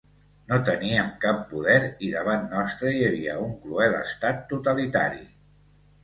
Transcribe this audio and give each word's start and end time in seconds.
No 0.51 0.57
teníem 0.67 1.09
cap 1.25 1.41
poder 1.49 1.75
i 2.07 2.07
davant 2.13 2.47
nostre 2.53 2.93
hi 2.95 3.03
havia 3.09 3.35
un 3.43 3.51
cruel 3.65 3.97
estat 3.99 4.41
totalitari. 4.55 5.21